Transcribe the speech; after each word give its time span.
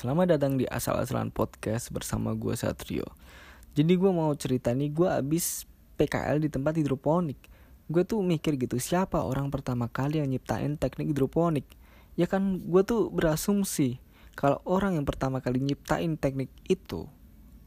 Selamat 0.00 0.32
datang 0.32 0.56
di 0.56 0.64
Asal-Asalan 0.64 1.28
Podcast 1.28 1.92
bersama 1.92 2.32
gue 2.32 2.56
Satrio. 2.56 3.04
Jadi 3.76 4.00
gue 4.00 4.08
mau 4.08 4.32
cerita 4.32 4.72
nih, 4.72 4.88
gue 4.88 5.04
abis 5.04 5.68
PKL 6.00 6.40
di 6.40 6.48
tempat 6.48 6.72
hidroponik. 6.80 7.36
Gue 7.84 8.08
tuh 8.08 8.24
mikir 8.24 8.56
gitu, 8.56 8.80
siapa 8.80 9.20
orang 9.20 9.52
pertama 9.52 9.92
kali 9.92 10.24
yang 10.24 10.32
nyiptain 10.32 10.80
teknik 10.80 11.12
hidroponik? 11.12 11.68
Ya 12.16 12.24
kan 12.24 12.64
gue 12.64 12.80
tuh 12.80 13.12
berasumsi 13.12 14.00
Kalau 14.40 14.64
orang 14.64 14.96
yang 14.96 15.04
pertama 15.04 15.44
kali 15.44 15.60
nyiptain 15.60 16.16
teknik 16.16 16.48
itu 16.64 17.04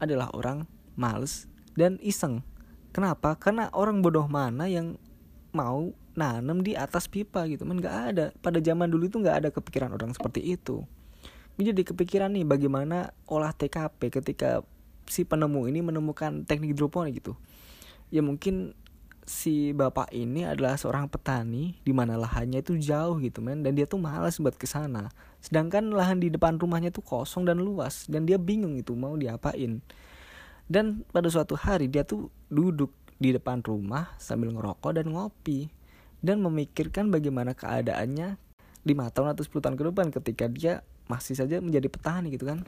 Adalah 0.02 0.34
orang 0.34 0.66
males 0.98 1.46
dan 1.78 2.02
iseng. 2.02 2.42
Kenapa? 2.90 3.38
Karena 3.38 3.70
orang 3.70 4.02
bodoh 4.02 4.26
mana 4.26 4.66
yang 4.66 4.98
mau 5.54 5.94
nanam 6.18 6.66
di 6.66 6.74
atas 6.74 7.06
pipa 7.06 7.46
gitu 7.46 7.62
kan 7.62 7.78
nggak 7.78 7.96
ada. 8.10 8.26
Pada 8.42 8.58
zaman 8.58 8.90
dulu 8.90 9.06
itu 9.06 9.22
nggak 9.22 9.38
ada 9.38 9.48
kepikiran 9.54 9.94
orang 9.94 10.10
seperti 10.10 10.42
itu 10.42 10.82
jadi 11.62 11.82
kepikiran 11.86 12.34
nih 12.34 12.42
bagaimana 12.42 13.14
olah 13.30 13.54
TKP 13.54 14.10
ketika 14.10 14.66
si 15.06 15.22
penemu 15.22 15.70
ini 15.70 15.84
menemukan 15.84 16.42
teknik 16.42 16.74
hidroponik 16.74 17.22
gitu. 17.22 17.38
Ya 18.10 18.24
mungkin 18.24 18.74
si 19.24 19.72
bapak 19.72 20.12
ini 20.12 20.44
adalah 20.44 20.76
seorang 20.76 21.08
petani 21.08 21.80
di 21.80 21.92
mana 21.96 22.18
lahannya 22.18 22.60
itu 22.60 22.74
jauh 22.76 23.22
gitu 23.22 23.38
men. 23.38 23.62
Dan 23.62 23.78
dia 23.78 23.86
tuh 23.86 24.02
malas 24.02 24.42
buat 24.42 24.58
ke 24.58 24.66
sana. 24.66 25.14
Sedangkan 25.38 25.94
lahan 25.94 26.18
di 26.18 26.32
depan 26.32 26.58
rumahnya 26.58 26.90
tuh 26.90 27.06
kosong 27.06 27.46
dan 27.46 27.62
luas 27.62 28.10
dan 28.10 28.26
dia 28.26 28.40
bingung 28.40 28.74
itu 28.74 28.96
mau 28.98 29.14
diapain. 29.14 29.78
Dan 30.64 31.04
pada 31.12 31.28
suatu 31.28 31.54
hari 31.54 31.86
dia 31.86 32.02
tuh 32.02 32.32
duduk 32.50 32.90
di 33.20 33.30
depan 33.30 33.62
rumah 33.62 34.16
sambil 34.18 34.50
ngerokok 34.50 34.98
dan 34.98 35.12
ngopi 35.12 35.70
dan 36.24 36.40
memikirkan 36.40 37.12
bagaimana 37.12 37.52
keadaannya 37.52 38.40
5 38.84 39.14
tahun 39.16 39.28
atau 39.32 39.42
10 39.42 39.64
tahun 39.64 39.76
ke 39.80 39.84
depan 39.90 40.06
ketika 40.12 40.44
dia 40.48 40.84
masih 41.08 41.36
saja 41.36 41.60
menjadi 41.60 41.88
petani 41.88 42.32
gitu 42.32 42.48
kan. 42.48 42.64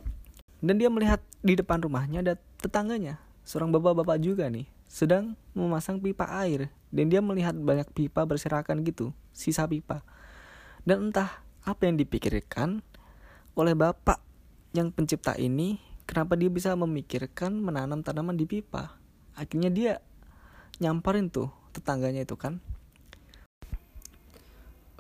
Dan 0.61 0.81
dia 0.81 0.89
melihat 0.89 1.21
di 1.45 1.53
depan 1.53 1.85
rumahnya 1.85 2.25
ada 2.25 2.35
tetangganya, 2.59 3.21
seorang 3.45 3.71
bapak-bapak 3.77 4.17
juga 4.25 4.49
nih, 4.49 4.65
sedang 4.89 5.37
memasang 5.53 6.01
pipa 6.01 6.25
air 6.41 6.73
dan 6.89 7.13
dia 7.13 7.21
melihat 7.21 7.53
banyak 7.53 7.93
pipa 7.93 8.25
berserakan 8.25 8.81
gitu, 8.81 9.13
sisa 9.37 9.69
pipa. 9.69 10.01
Dan 10.89 11.13
entah 11.13 11.45
apa 11.69 11.85
yang 11.85 12.01
dipikirkan 12.01 12.81
oleh 13.53 13.77
bapak 13.77 14.23
yang 14.73 14.89
pencipta 14.89 15.37
ini, 15.37 15.77
kenapa 16.09 16.41
dia 16.41 16.49
bisa 16.49 16.73
memikirkan 16.73 17.53
menanam 17.61 18.01
tanaman 18.01 18.41
di 18.41 18.49
pipa. 18.49 18.97
Akhirnya 19.37 19.69
dia 19.69 19.93
nyamperin 20.81 21.29
tuh 21.29 21.53
tetangganya 21.77 22.25
itu 22.25 22.41
kan 22.41 22.65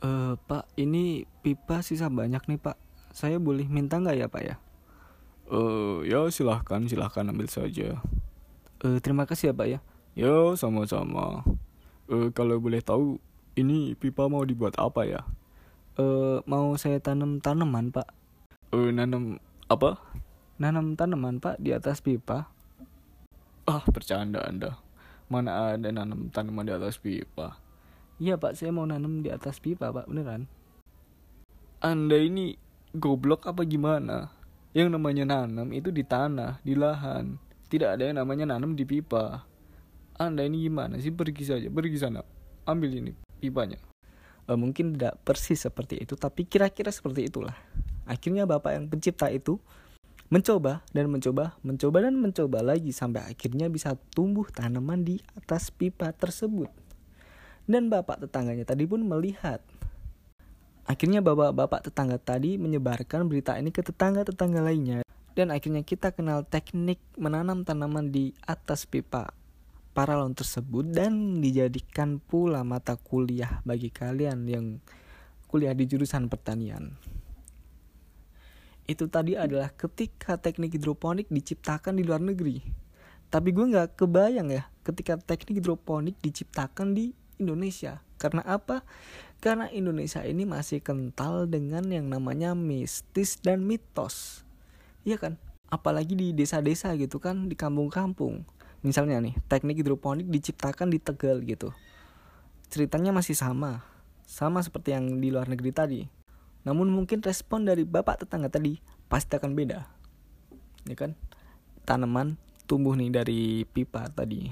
Uh, 0.04 0.36
pak, 0.44 0.68
ini 0.76 1.24
pipa 1.40 1.80
sisa 1.80 2.12
banyak 2.12 2.44
nih 2.44 2.60
pak. 2.60 2.76
Saya 3.16 3.40
boleh 3.40 3.64
minta 3.64 3.96
nggak 3.96 4.16
ya 4.16 4.26
pak 4.28 4.42
ya? 4.44 4.56
Uh, 5.48 6.04
ya 6.04 6.28
silahkan, 6.28 6.84
silahkan 6.84 7.24
ambil 7.32 7.48
saja. 7.48 8.02
Uh, 8.84 9.00
terima 9.00 9.24
kasih 9.24 9.50
ya 9.50 9.54
pak 9.56 9.68
ya. 9.72 9.78
Ya 10.12 10.36
sama-sama. 10.60 11.44
Uh, 12.12 12.28
kalau 12.36 12.60
boleh 12.60 12.84
tahu, 12.84 13.16
ini 13.56 13.96
pipa 13.96 14.28
mau 14.28 14.44
dibuat 14.44 14.76
apa 14.76 15.08
ya? 15.08 15.24
Uh, 15.96 16.44
mau 16.44 16.76
saya 16.76 17.00
tanam 17.00 17.40
tanaman 17.40 17.88
pak. 17.88 18.12
Uh, 18.68 18.92
nanam 18.92 19.40
apa? 19.72 19.96
Nanam 20.60 20.92
tanaman 20.92 21.40
pak 21.40 21.56
di 21.56 21.72
atas 21.72 22.04
pipa. 22.04 22.52
Ah 23.64 23.82
bercanda 23.88 24.44
anda. 24.44 24.76
Mana 25.32 25.72
ada 25.72 25.88
nanam 25.88 26.28
tanaman 26.28 26.68
di 26.68 26.72
atas 26.76 27.00
pipa? 27.00 27.56
Iya 28.16 28.40
pak, 28.40 28.56
saya 28.56 28.72
mau 28.72 28.88
nanam 28.88 29.20
di 29.20 29.28
atas 29.28 29.60
pipa 29.60 29.92
pak, 29.92 30.08
beneran. 30.08 30.48
Anda 31.84 32.16
ini 32.16 32.56
goblok 32.96 33.44
apa 33.44 33.60
gimana? 33.68 34.32
Yang 34.72 34.96
namanya 34.96 35.24
nanam 35.28 35.68
itu 35.76 35.92
di 35.92 36.00
tanah, 36.00 36.64
di 36.64 36.72
lahan. 36.72 37.36
Tidak 37.68 37.84
ada 37.84 38.08
yang 38.08 38.16
namanya 38.16 38.56
nanam 38.56 38.72
di 38.72 38.88
pipa. 38.88 39.44
Anda 40.16 40.48
ini 40.48 40.64
gimana 40.64 40.96
sih? 40.96 41.12
Pergi 41.12 41.44
saja, 41.44 41.68
pergi 41.68 42.00
sana. 42.00 42.24
Ambil 42.64 43.04
ini 43.04 43.12
pipanya. 43.36 43.76
E, 44.48 44.56
mungkin 44.56 44.96
tidak 44.96 45.20
persis 45.20 45.68
seperti 45.68 46.00
itu, 46.00 46.16
tapi 46.16 46.48
kira-kira 46.48 46.88
seperti 46.88 47.28
itulah. 47.28 47.52
Akhirnya 48.08 48.48
bapak 48.48 48.80
yang 48.80 48.88
pencipta 48.88 49.28
itu 49.28 49.60
mencoba 50.32 50.80
dan 50.96 51.12
mencoba, 51.12 51.60
mencoba 51.60 51.98
dan 52.00 52.16
mencoba 52.16 52.64
lagi 52.64 52.96
sampai 52.96 53.28
akhirnya 53.28 53.68
bisa 53.68 53.92
tumbuh 54.16 54.48
tanaman 54.48 55.04
di 55.04 55.20
atas 55.36 55.68
pipa 55.68 56.16
tersebut. 56.16 56.85
Dan 57.66 57.90
bapak 57.90 58.22
tetangganya 58.22 58.62
tadi 58.62 58.86
pun 58.86 59.02
melihat. 59.02 59.58
Akhirnya 60.86 61.18
bapak-bapak 61.18 61.90
tetangga 61.90 62.14
tadi 62.14 62.54
menyebarkan 62.62 63.26
berita 63.26 63.58
ini 63.58 63.74
ke 63.74 63.82
tetangga-tetangga 63.82 64.62
lainnya. 64.62 65.02
Dan 65.34 65.50
akhirnya 65.50 65.82
kita 65.82 66.14
kenal 66.14 66.46
teknik 66.46 67.02
menanam 67.18 67.66
tanaman 67.66 68.14
di 68.14 68.30
atas 68.46 68.86
pipa 68.86 69.34
paralon 69.96 70.30
tersebut 70.36 70.94
dan 70.94 71.42
dijadikan 71.42 72.22
pula 72.22 72.62
mata 72.62 72.94
kuliah 72.94 73.64
bagi 73.66 73.90
kalian 73.90 74.46
yang 74.46 74.78
kuliah 75.50 75.74
di 75.74 75.90
jurusan 75.90 76.30
pertanian. 76.30 76.94
Itu 78.86 79.10
tadi 79.10 79.34
adalah 79.34 79.74
ketika 79.74 80.38
teknik 80.38 80.78
hidroponik 80.78 81.26
diciptakan 81.26 81.98
di 81.98 82.06
luar 82.06 82.22
negeri. 82.22 82.62
Tapi 83.26 83.50
gue 83.50 83.66
nggak 83.74 83.98
kebayang 83.98 84.54
ya 84.54 84.70
ketika 84.86 85.18
teknik 85.18 85.58
hidroponik 85.58 86.14
diciptakan 86.22 86.94
di 86.94 87.10
Indonesia. 87.36 88.04
Karena 88.16 88.40
apa? 88.44 88.82
Karena 89.44 89.68
Indonesia 89.68 90.24
ini 90.24 90.48
masih 90.48 90.80
kental 90.80 91.44
dengan 91.46 91.84
yang 91.92 92.08
namanya 92.08 92.56
mistis 92.56 93.36
dan 93.40 93.68
mitos. 93.68 94.42
Iya 95.04 95.20
kan? 95.20 95.36
Apalagi 95.68 96.16
di 96.16 96.32
desa-desa 96.32 96.94
gitu 96.96 97.20
kan, 97.20 97.46
di 97.50 97.54
kampung-kampung. 97.58 98.48
Misalnya 98.80 99.20
nih, 99.20 99.36
teknik 99.50 99.82
hidroponik 99.82 100.30
diciptakan 100.30 100.88
di 100.88 100.98
Tegal 101.02 101.42
gitu. 101.44 101.74
Ceritanya 102.72 103.12
masih 103.12 103.36
sama. 103.36 103.84
Sama 104.26 104.64
seperti 104.64 104.96
yang 104.96 105.20
di 105.20 105.30
luar 105.30 105.46
negeri 105.46 105.70
tadi. 105.70 106.00
Namun 106.66 106.90
mungkin 106.90 107.22
respon 107.22 107.62
dari 107.62 107.86
bapak 107.86 108.26
tetangga 108.26 108.50
tadi 108.50 108.82
pasti 109.06 109.38
akan 109.38 109.54
beda. 109.54 109.86
Ya 110.86 110.96
kan? 110.98 111.14
Tanaman 111.86 112.34
tumbuh 112.66 112.98
nih 112.98 113.14
dari 113.14 113.62
pipa 113.62 114.10
tadi. 114.10 114.50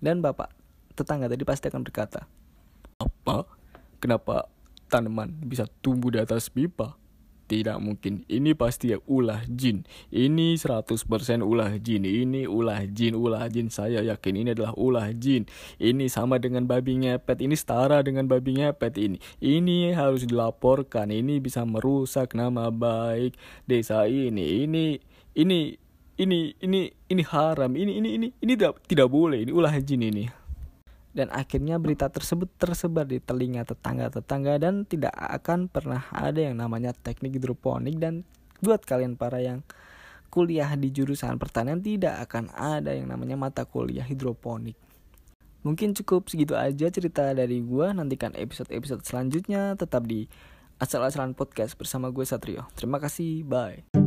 Dan 0.00 0.24
bapak 0.24 0.61
tetangga 0.92 1.26
tadi 1.28 1.42
pasti 1.42 1.68
akan 1.68 1.82
berkata, 1.82 2.28
Apa? 3.00 3.48
Kenapa 4.02 4.50
tanaman 4.90 5.30
bisa 5.46 5.64
tumbuh 5.80 6.10
di 6.10 6.18
atas 6.18 6.50
pipa? 6.50 6.98
Tidak 7.52 7.76
mungkin, 7.84 8.24
ini 8.32 8.56
pasti 8.56 8.96
ulah 8.96 9.44
jin. 9.44 9.84
Ini 10.08 10.56
100% 10.56 11.44
ulah 11.44 11.76
jin. 11.76 12.08
Ini 12.08 12.48
ulah 12.48 12.80
jin, 12.88 13.12
ulah 13.12 13.44
jin. 13.52 13.68
Saya 13.68 14.00
yakin 14.00 14.40
ini 14.40 14.56
adalah 14.56 14.72
ulah 14.72 15.12
jin. 15.12 15.44
Ini 15.76 16.08
sama 16.08 16.40
dengan 16.40 16.64
babi 16.64 17.04
ngepet. 17.04 17.44
Ini 17.44 17.52
setara 17.52 18.00
dengan 18.00 18.24
babi 18.24 18.56
ngepet 18.56 18.96
ini. 18.96 19.20
Ini 19.44 19.92
harus 19.92 20.24
dilaporkan. 20.24 21.12
Ini 21.12 21.44
bisa 21.44 21.68
merusak 21.68 22.32
nama 22.32 22.72
baik 22.72 23.36
desa 23.68 24.08
ini. 24.08 24.64
Ini, 24.64 24.96
ini, 25.36 25.76
ini, 26.16 26.56
ini, 26.56 26.80
ini 26.88 27.22
haram. 27.28 27.76
Ini, 27.76 28.00
ini, 28.00 28.08
ini, 28.16 28.28
ini 28.32 28.52
tidak, 28.56 28.80
tidak 28.88 29.12
boleh. 29.12 29.44
Ini 29.44 29.52
ulah 29.52 29.76
jin 29.76 30.08
ini 30.08 30.41
dan 31.12 31.28
akhirnya 31.28 31.76
berita 31.76 32.08
tersebut 32.08 32.48
tersebar 32.56 33.04
di 33.04 33.20
telinga 33.20 33.68
tetangga-tetangga 33.68 34.56
dan 34.60 34.88
tidak 34.88 35.12
akan 35.12 35.68
pernah 35.68 36.08
ada 36.12 36.40
yang 36.40 36.56
namanya 36.56 36.96
teknik 36.96 37.36
hidroponik 37.36 38.00
dan 38.00 38.24
buat 38.64 38.80
kalian 38.84 39.20
para 39.20 39.40
yang 39.44 39.60
kuliah 40.32 40.72
di 40.80 40.88
jurusan 40.88 41.36
pertanian 41.36 41.84
tidak 41.84 42.24
akan 42.24 42.48
ada 42.56 42.96
yang 42.96 43.12
namanya 43.12 43.36
mata 43.36 43.68
kuliah 43.68 44.08
hidroponik. 44.08 44.80
Mungkin 45.62 45.94
cukup 45.94 46.26
segitu 46.26 46.58
aja 46.58 46.90
cerita 46.90 47.30
dari 47.30 47.62
gue. 47.62 47.86
Nantikan 47.94 48.34
episode-episode 48.34 49.06
selanjutnya 49.06 49.78
tetap 49.78 50.08
di 50.08 50.26
Asal-asalan 50.82 51.38
podcast 51.38 51.78
bersama 51.78 52.10
gue 52.10 52.26
Satrio. 52.26 52.66
Terima 52.74 52.98
kasih, 52.98 53.46
bye. 53.46 54.01